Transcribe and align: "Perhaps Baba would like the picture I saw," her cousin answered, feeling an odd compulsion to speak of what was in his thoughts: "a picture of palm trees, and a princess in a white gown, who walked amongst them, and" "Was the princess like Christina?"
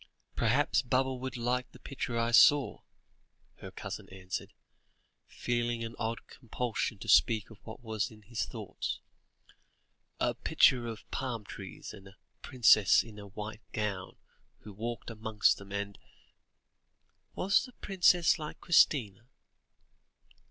"Perhaps 0.35 0.81
Baba 0.81 1.13
would 1.13 1.37
like 1.37 1.71
the 1.71 1.79
picture 1.79 2.17
I 2.17 2.31
saw," 2.31 2.79
her 3.57 3.69
cousin 3.69 4.09
answered, 4.09 4.51
feeling 5.27 5.83
an 5.83 5.93
odd 5.99 6.25
compulsion 6.25 6.97
to 6.97 7.07
speak 7.07 7.51
of 7.51 7.59
what 7.67 7.81
was 7.83 8.09
in 8.09 8.23
his 8.23 8.45
thoughts: 8.47 8.99
"a 10.19 10.33
picture 10.33 10.87
of 10.87 11.07
palm 11.11 11.43
trees, 11.45 11.93
and 11.93 12.07
a 12.07 12.17
princess 12.41 13.03
in 13.03 13.19
a 13.19 13.27
white 13.27 13.61
gown, 13.73 14.17
who 14.61 14.73
walked 14.73 15.11
amongst 15.11 15.59
them, 15.59 15.71
and" 15.71 15.99
"Was 17.35 17.65
the 17.65 17.73
princess 17.73 18.39
like 18.39 18.59
Christina?" 18.59 19.27